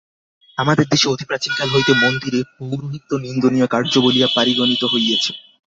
আমাদের 0.57 0.85
দেশে 0.87 1.07
অতি 1.07 1.25
প্রাচীনকাল 1.25 1.67
হইতে 1.69 1.91
মন্দিরে 2.03 2.39
পৌরোহিত্য 2.57 3.11
নিন্দনীয় 3.17 3.67
কার্য 3.67 3.93
বলিয়া 3.99 4.27
পরিগণিত 4.35 4.83
হইয়াছে। 4.85 5.31